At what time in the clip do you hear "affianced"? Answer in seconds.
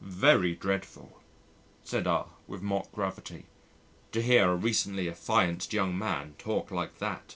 5.10-5.72